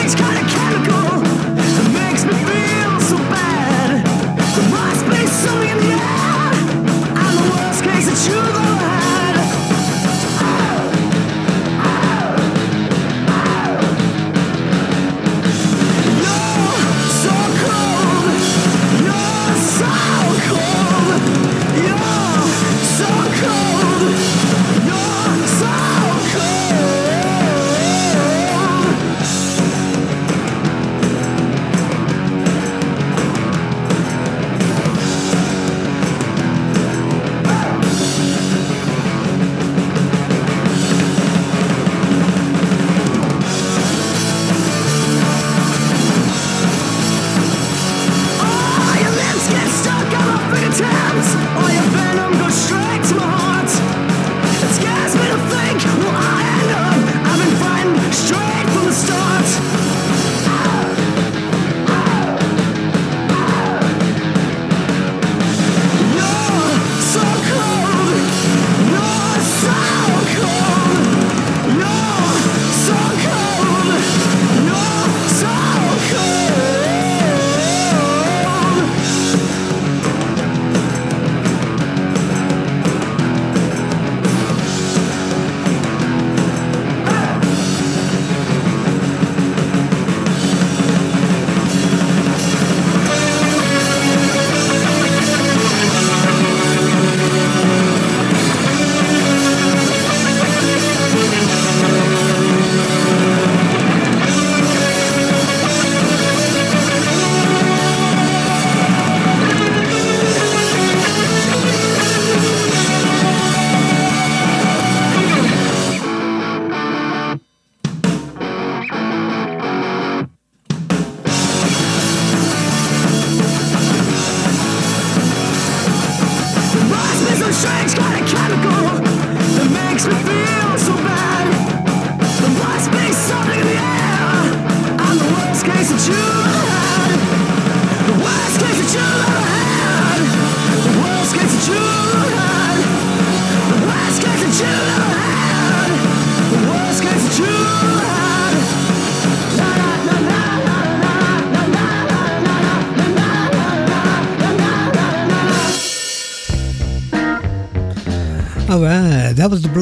Something's 0.04 0.22
gotta 0.22 0.43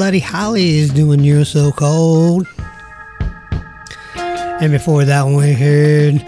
right, 0.01 0.19
Holly 0.19 0.19
Bloody 0.19 0.19
Hollies 0.19 0.93
doing 0.93 1.19
You're 1.19 1.45
So 1.45 1.71
Cold. 1.71 2.47
And 4.15 4.71
before 4.71 5.05
that 5.05 5.23
one, 5.23 5.35
we 5.35 5.53
heard 5.53 6.25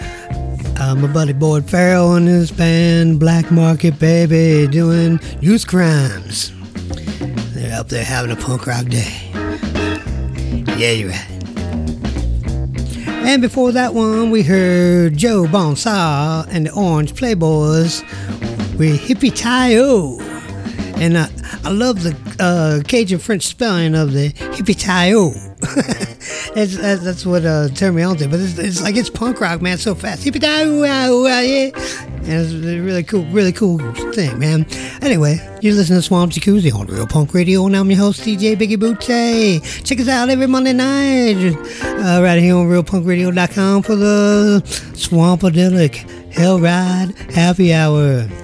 uh, 0.79 0.95
my 0.95 1.11
buddy 1.11 1.33
Boyd 1.33 1.67
Farrell 1.67 2.13
and 2.15 2.27
his 2.27 2.51
band 2.51 3.19
Black 3.19 3.49
Market 3.51 3.97
Baby 3.99 4.67
doing 4.71 5.19
Youth 5.41 5.65
Crimes. 5.65 6.51
They're 7.53 7.79
up 7.79 7.89
there 7.89 8.03
having 8.03 8.31
a 8.31 8.35
punk 8.35 8.67
rock 8.67 8.85
day. 8.85 9.29
Yeah, 10.77 10.91
you're 10.91 11.09
right. 11.09 11.29
And 13.25 13.41
before 13.41 13.71
that 13.71 13.93
one, 13.95 14.29
we 14.29 14.43
heard 14.43 15.17
Joe 15.17 15.45
Bonsall 15.45 16.45
and 16.49 16.67
the 16.67 16.73
Orange 16.73 17.13
Playboys 17.13 18.03
with 18.77 18.99
Hippie 18.99 19.35
Tie-O. 19.35 20.19
And 20.97 21.17
uh, 21.17 21.27
I 21.63 21.69
love 21.69 22.03
the 22.03 22.32
uh, 22.43 22.81
Cajun 22.85 23.19
French 23.19 23.43
spelling 23.43 23.95
of 23.95 24.11
the 24.11 24.31
hippie 24.31 24.79
tie-o. 24.79 25.31
that's, 26.53 26.77
that's, 26.77 27.25
what 27.25 27.45
uh, 27.45 27.69
turned 27.69 27.95
me 27.95 28.03
on 28.03 28.17
to. 28.17 28.27
But 28.27 28.41
it's, 28.41 28.57
it's 28.57 28.81
like 28.81 28.97
it's 28.97 29.09
punk 29.09 29.39
rock, 29.39 29.61
man, 29.61 29.77
so 29.77 29.95
fast. 29.95 30.25
Hippie 30.25 30.41
yeah. 30.43 31.71
And 32.23 32.27
it's 32.27 32.53
a 32.53 32.79
really 32.79 33.03
cool, 33.03 33.23
really 33.25 33.53
cool 33.53 33.79
thing, 34.13 34.37
man. 34.39 34.65
Anyway, 35.01 35.37
you're 35.61 35.73
listening 35.73 35.99
to 35.99 36.03
Swamp 36.03 36.33
Jacuzzi 36.33 36.73
on 36.73 36.87
Real 36.87 37.07
Punk 37.07 37.33
Radio, 37.33 37.65
and 37.65 37.75
I'm 37.75 37.89
your 37.89 37.99
host, 37.99 38.21
DJ 38.21 38.55
Biggie 38.55 38.79
Booty. 38.79 39.59
Check 39.83 39.99
us 39.99 40.07
out 40.07 40.29
every 40.29 40.47
Monday 40.47 40.73
night 40.73 41.55
uh, 41.83 42.21
right 42.21 42.39
here 42.39 42.55
on 42.55 42.67
RealPunkRadio.com 42.67 43.83
for 43.83 43.95
the 43.95 44.61
Swampadelic 44.93 46.33
Hell 46.33 46.59
Ride 46.59 47.13
Happy 47.33 47.73
Hour. 47.73 48.42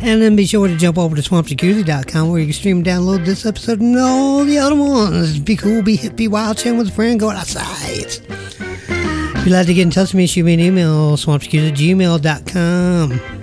And 0.00 0.22
then 0.22 0.36
be 0.36 0.46
sure 0.46 0.68
to 0.68 0.76
jump 0.76 0.98
over 0.98 1.16
to 1.16 1.22
swampjacuzzi.com 1.22 2.30
where 2.30 2.40
you 2.40 2.46
can 2.46 2.52
stream 2.52 2.76
and 2.78 2.86
download 2.86 3.24
this 3.24 3.44
episode 3.46 3.80
and 3.80 3.98
all 3.98 4.44
the 4.44 4.58
other 4.58 4.76
ones. 4.76 5.38
Be 5.38 5.56
cool, 5.56 5.82
be 5.82 5.96
hip, 5.96 6.16
be 6.16 6.28
wild, 6.28 6.58
chill 6.58 6.76
with 6.76 6.88
a 6.88 6.92
friend, 6.92 7.18
go 7.18 7.30
outside. 7.30 8.18
If 8.18 9.46
you'd 9.46 9.52
like 9.52 9.66
to 9.66 9.74
get 9.74 9.82
in 9.82 9.90
touch 9.90 10.08
with 10.08 10.16
me, 10.16 10.26
shoot 10.26 10.44
me 10.44 10.54
an 10.54 10.60
email, 10.60 11.16
swampjacuzzi 11.16 11.70
at 11.70 11.74
gmail.com. 11.74 13.38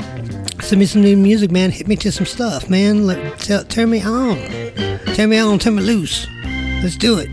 Send 0.62 0.80
me 0.80 0.86
some 0.86 1.02
new 1.02 1.16
music, 1.16 1.52
man. 1.52 1.70
Hit 1.70 1.88
me 1.88 1.96
to 1.98 2.12
some 2.12 2.26
stuff, 2.26 2.70
man. 2.70 3.06
Let, 3.06 3.40
turn 3.70 3.90
me 3.92 4.02
on. 4.02 4.38
Turn 5.14 5.30
me 5.30 5.38
on, 5.38 5.60
turn 5.60 5.76
me 5.76 5.84
loose. 5.84 6.28
Let's 6.82 6.98
do 6.98 7.20
it. 7.20 7.30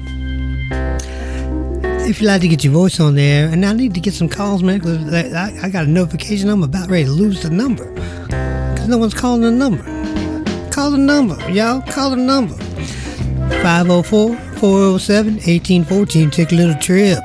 If 2.04 2.20
you'd 2.20 2.26
like 2.26 2.40
to 2.42 2.48
get 2.48 2.62
your 2.62 2.72
voice 2.72 3.00
on 3.00 3.14
there, 3.14 3.48
and 3.48 3.64
I 3.64 3.72
need 3.72 3.94
to 3.94 4.00
get 4.00 4.12
some 4.12 4.28
calls, 4.28 4.62
man, 4.62 4.80
because 4.80 5.12
I, 5.12 5.50
I 5.62 5.70
got 5.70 5.84
a 5.84 5.88
notification 5.88 6.48
I'm 6.48 6.62
about 6.62 6.90
ready 6.90 7.04
to 7.04 7.10
lose 7.10 7.42
the 7.42 7.50
number. 7.50 7.90
Because 8.82 8.90
no 8.90 8.98
one's 8.98 9.14
calling 9.14 9.42
the 9.42 9.50
number. 9.52 9.84
Call 10.72 10.90
the 10.90 10.98
number, 10.98 11.38
y'all. 11.48 11.82
Call 11.82 12.10
the 12.10 12.16
number. 12.16 12.56
504 13.62 14.34
407 14.58 15.34
1814. 15.34 16.30
Take 16.32 16.50
a 16.50 16.56
little 16.56 16.74
trip. 16.80 17.20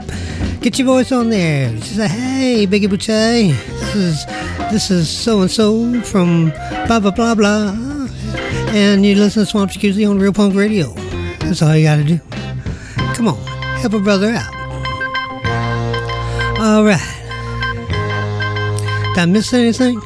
Get 0.61 0.77
your 0.77 0.85
voice 0.85 1.11
on 1.11 1.31
there. 1.31 1.71
Just 1.71 1.95
say, 1.95 2.07
hey, 2.07 2.67
Biggie 2.67 2.85
Boutte. 2.85 3.57
This 3.57 3.95
is 3.95 4.25
this 4.71 4.91
is 4.91 5.09
so 5.09 5.41
and 5.41 5.49
so 5.49 5.99
from 6.03 6.51
blah 6.85 6.99
blah 6.99 7.09
blah 7.09 7.33
blah. 7.33 7.75
And 8.75 9.03
you 9.03 9.15
listen 9.15 9.41
to 9.41 9.49
Swamp 9.49 9.71
Jacuzzi 9.71 10.07
on 10.07 10.19
Real 10.19 10.33
Punk 10.33 10.53
Radio. 10.53 10.93
That's 11.39 11.63
all 11.63 11.75
you 11.75 11.85
gotta 11.85 12.03
do. 12.03 12.19
Come 13.15 13.29
on, 13.29 13.37
help 13.79 13.93
a 13.93 13.99
brother 13.99 14.29
out. 14.29 14.53
All 16.59 16.83
right. 16.83 17.01
Did 19.15 19.21
I 19.21 19.25
miss 19.25 19.51
anything? 19.55 19.99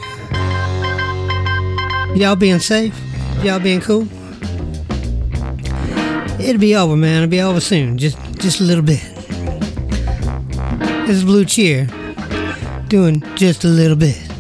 Y'all 2.16 2.36
being 2.36 2.60
safe? 2.60 2.94
Y'all 3.42 3.60
being 3.60 3.82
cool? 3.82 4.08
It'll 6.40 6.60
be 6.60 6.76
over, 6.76 6.98
man. 6.98 7.24
It'll 7.24 7.30
be 7.30 7.42
over 7.42 7.60
soon. 7.60 7.98
Just 7.98 8.18
just 8.40 8.60
a 8.60 8.64
little 8.64 8.84
bit. 8.84 9.02
This 11.08 11.18
is 11.18 11.24
Blue 11.24 11.46
Cheer 11.46 11.88
doing 12.88 13.22
just 13.36 13.64
a 13.64 13.68
little 13.68 13.96
bit. 13.96 14.31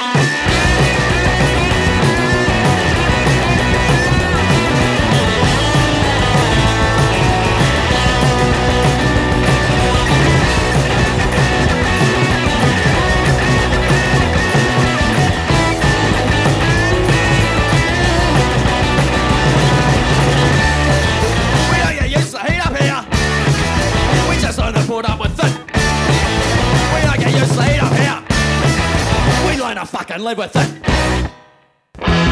Yeah. 0.00 0.49
fucking 30.10 30.24
live 30.24 30.38
with 30.38 30.56
it. 30.56 32.29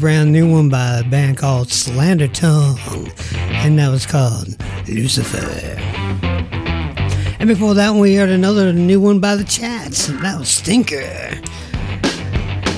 brand 0.00 0.32
new 0.32 0.50
one 0.50 0.70
by 0.70 1.00
a 1.00 1.04
band 1.04 1.36
called 1.36 1.70
Slander 1.70 2.26
Tongue, 2.26 2.78
and 3.34 3.78
that 3.78 3.90
was 3.90 4.06
called 4.06 4.56
Lucifer. 4.88 5.76
And 7.38 7.46
before 7.46 7.74
that 7.74 7.90
one, 7.90 8.00
we 8.00 8.14
heard 8.14 8.30
another 8.30 8.72
new 8.72 8.98
one 8.98 9.20
by 9.20 9.36
the 9.36 9.44
Chats, 9.44 10.08
and 10.08 10.18
that 10.20 10.38
was 10.38 10.48
Stinker. 10.48 11.02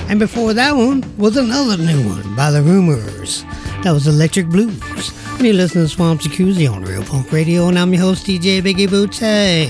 And 0.09 0.19
before 0.19 0.53
that 0.53 0.75
one 0.75 1.01
was 1.17 1.37
another 1.37 1.77
new 1.77 2.09
one 2.09 2.35
by 2.35 2.51
the 2.51 2.61
Rumors, 2.61 3.43
that 3.83 3.93
was 3.93 4.05
Electric 4.05 4.47
Blues. 4.47 5.11
And 5.37 5.47
you 5.47 5.53
listen 5.53 5.81
to 5.81 5.87
Swamp 5.87 6.19
Jacuzzi 6.19 6.69
on 6.69 6.83
Real 6.83 7.05
Punk 7.05 7.31
Radio, 7.31 7.69
and 7.69 7.79
I'm 7.79 7.93
your 7.93 8.01
host, 8.01 8.27
DJ 8.27 8.61
Biggie 8.61 9.17
hey 9.17 9.69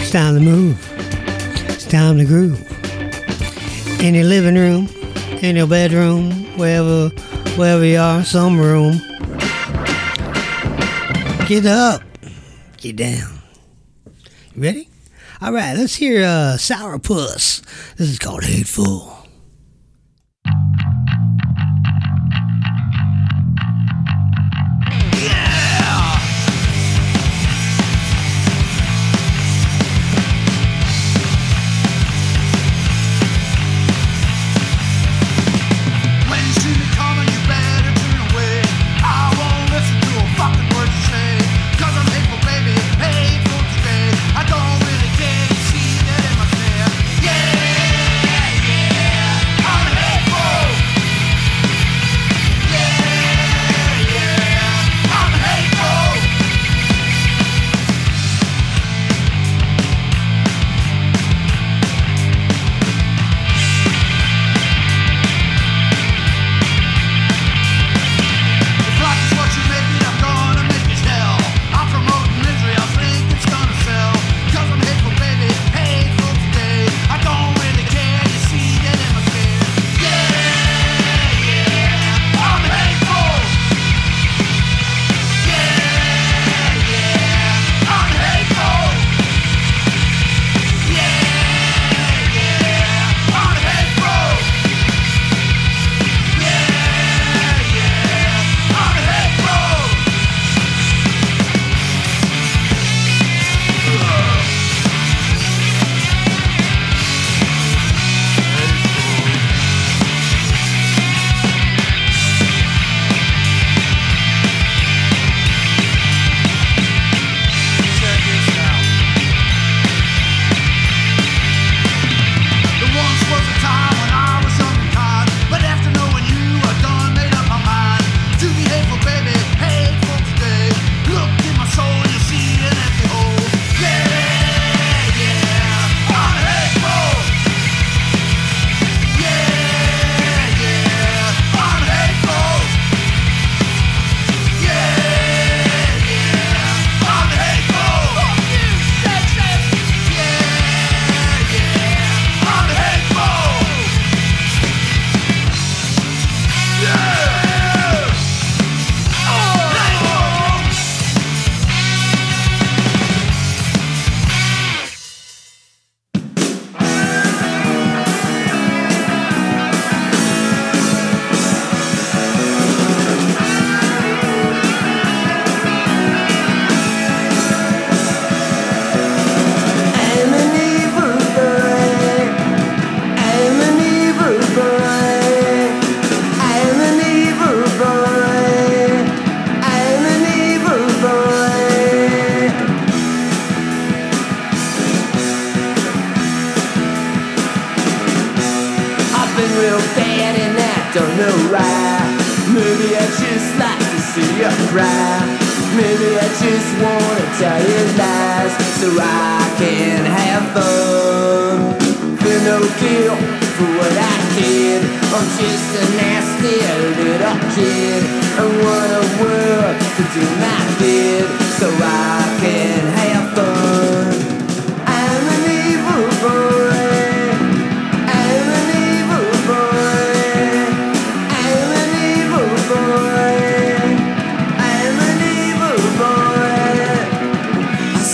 It's 0.00 0.10
time 0.10 0.34
to 0.34 0.40
move. 0.40 0.78
It's 1.68 1.84
time 1.84 2.16
to 2.16 2.24
groove. 2.24 2.62
In 4.00 4.14
your 4.14 4.24
living 4.24 4.54
room, 4.54 4.88
in 5.42 5.56
your 5.56 5.66
bedroom, 5.66 6.30
wherever 6.58 7.08
wherever 7.56 7.84
you 7.84 7.98
are, 7.98 8.24
some 8.24 8.58
room. 8.58 9.00
Get 11.46 11.66
up. 11.66 12.02
Get 12.78 12.96
down. 12.96 13.40
You 14.54 14.62
ready? 14.62 14.88
All 15.40 15.52
right, 15.52 15.76
let's 15.76 15.94
hear 15.94 16.22
uh, 16.22 16.56
Sourpuss. 16.58 17.62
This 17.96 18.08
is 18.08 18.18
called 18.18 18.44
Hateful. 18.44 19.15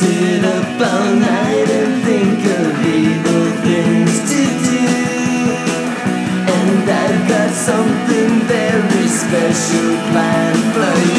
Sit 0.03 0.45
up 0.45 0.81
all 0.91 1.15
night 1.15 1.69
and 1.79 2.03
think 2.03 2.41
of 2.59 2.87
evil 3.01 3.47
things 3.67 4.15
to 4.31 4.43
do. 4.69 4.85
And 6.57 6.85
I've 7.03 7.23
got 7.29 7.51
something 7.71 8.31
very 8.55 9.07
special 9.21 9.91
planned 10.11 10.65
for 10.75 10.95
you. 11.07 11.12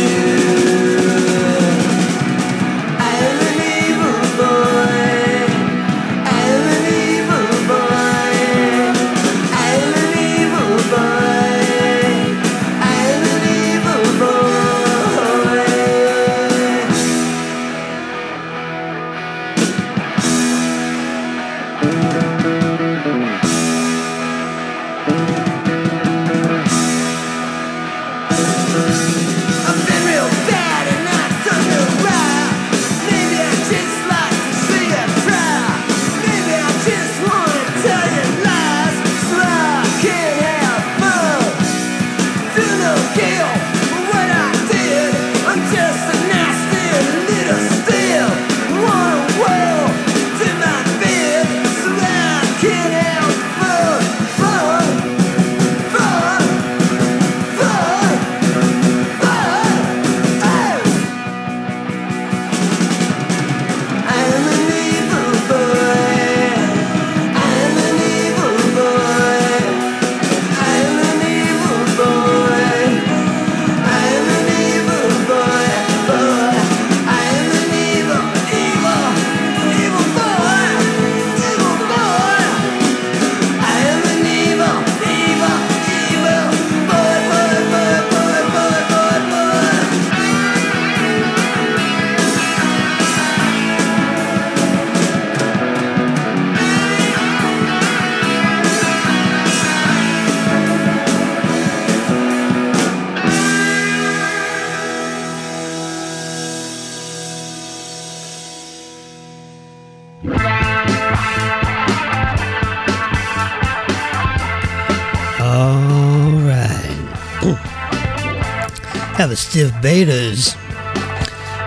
Was 119.34 119.40
Stiv 119.40 119.82
Bators 119.82 120.54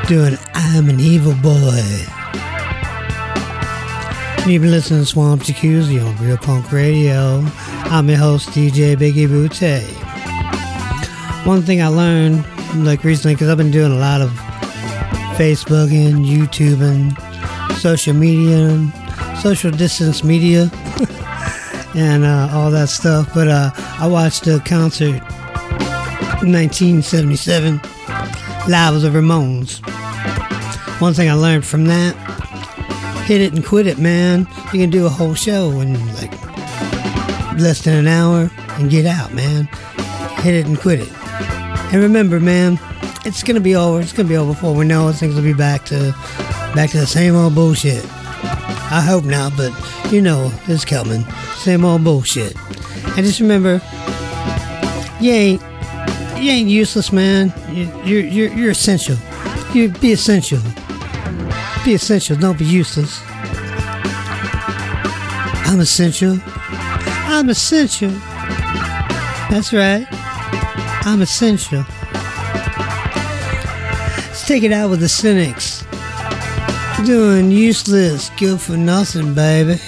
doing 0.07 0.39
I'm 0.55 0.89
an 0.89 1.01
Evil 1.01 1.35
Boy. 1.43 1.83
You've 4.47 4.62
been 4.62 4.71
listening 4.71 5.01
to 5.01 5.05
Swamp 5.07 5.43
Jacuzzi 5.43 6.01
on 6.01 6.17
Real 6.25 6.37
Punk 6.37 6.71
Radio. 6.71 7.43
I'm 7.91 8.09
your 8.09 8.19
host, 8.19 8.51
DJ 8.51 8.95
Biggie 8.95 9.27
Butte. 9.27 9.83
One 11.45 11.62
thing 11.62 11.83
I 11.83 11.89
learned, 11.89 12.45
like 12.85 13.03
recently, 13.03 13.35
because 13.35 13.49
I've 13.49 13.59
been 13.59 13.73
doing 13.73 13.91
a 13.91 13.97
lot 13.97 14.21
of 14.21 14.31
Facebooking, 15.37 16.25
YouTubing, 16.25 17.19
social 17.79 18.14
media, 18.14 18.93
social 19.41 19.73
distance 19.73 20.23
media 20.23 20.71
and 21.97 22.25
uh, 22.25 22.49
all 22.53 22.71
that 22.71 22.91
stuff. 22.91 23.35
But 23.35 23.49
uh, 23.49 23.73
I 23.75 24.07
watched 24.07 24.47
a 24.47 24.61
concert 24.61 25.21
in 26.47 26.53
1977, 26.53 27.80
live 28.68 29.03
of 29.03 29.12
Ramones. 29.12 29.80
One 31.01 31.12
thing 31.12 31.28
I 31.28 31.34
learned 31.34 31.66
from 31.66 31.86
that: 31.86 32.14
hit 33.26 33.40
it 33.40 33.53
and 33.53 33.64
quit 33.64 33.88
it, 33.88 33.99
man. 33.99 34.47
You 34.72 34.80
can 34.80 34.90
do 34.90 35.07
a 35.07 35.09
whole 35.09 35.34
show 35.34 35.80
in 35.80 35.94
like 36.14 36.30
less 37.59 37.82
than 37.82 37.94
an 37.94 38.07
hour 38.07 38.51
and 38.78 38.90
get 38.90 39.07
out, 39.07 39.34
man. 39.34 39.66
Hit 40.42 40.55
it 40.55 40.66
and 40.66 40.78
quit 40.78 41.01
it. 41.01 41.12
And 41.92 42.01
remember, 42.01 42.38
man, 42.38 42.78
it's 43.24 43.42
gonna 43.42 43.61
be 43.61 43.74
over. 43.74 44.01
It's 44.01 44.12
gonna 44.12 44.28
be 44.28 44.36
over 44.36 44.53
before 44.53 44.74
we 44.74 44.84
know 44.84 45.09
it. 45.09 45.14
Things 45.14 45.34
will 45.34 45.42
be 45.42 45.53
back 45.53 45.84
to 45.86 46.14
back 46.74 46.90
to 46.90 46.99
the 46.99 47.07
same 47.07 47.34
old 47.34 47.57
bullshit. 47.57 48.05
I 48.05 49.05
hope 49.05 49.24
not, 49.24 49.57
but 49.57 49.72
you 50.12 50.20
know 50.20 50.53
it's 50.68 50.84
coming. 50.84 51.24
Same 51.57 51.84
old 51.84 52.05
bullshit. 52.05 52.55
And 53.16 53.26
just 53.26 53.40
remember, 53.40 53.82
you 55.20 55.32
ain't 55.32 55.62
you 56.39 56.51
ain't 56.51 56.68
useless, 56.68 57.12
man. 57.12 57.53
You, 57.70 57.84
you're 58.05 58.20
you're 58.20 58.53
you're 58.53 58.70
essential. 58.70 59.16
You 59.72 59.89
be 59.89 60.12
essential. 60.12 60.61
Be 61.84 61.95
essential. 61.95 62.37
Don't 62.37 62.59
be 62.59 62.64
useless. 62.64 63.20
I'm 65.68 65.80
essential. 65.80 66.39
I'm 67.28 67.49
essential. 67.49 68.11
That's 69.51 69.72
right. 69.72 70.07
I'm 71.07 71.22
essential. 71.22 71.84
Let's 74.28 74.47
take 74.47 74.62
it 74.62 74.72
out 74.72 74.91
with 74.91 75.01
the 75.01 75.09
cynics. 75.09 75.84
Doing 77.05 77.51
useless, 77.51 78.30
good 78.39 78.61
for 78.61 78.76
nothing, 78.76 79.34
baby. 79.34 79.80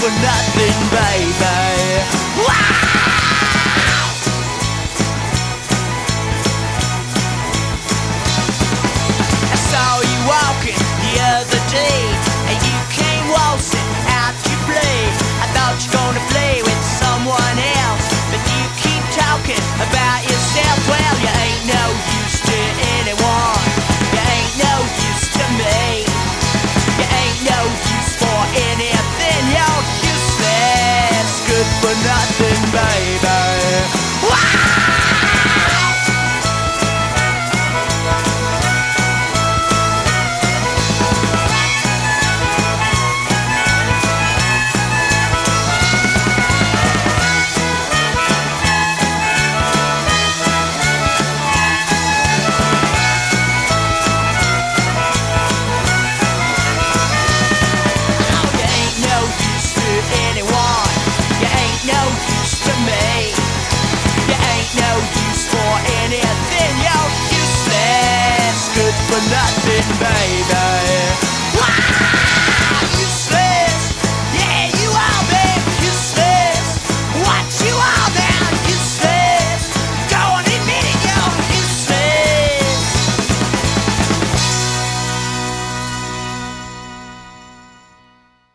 For 0.00 0.08
nothing, 0.08 0.78
baby. 0.88 1.59